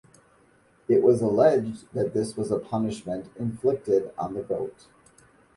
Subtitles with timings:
[0.87, 4.87] It was alleged that this was a punishment inflicted on the goat.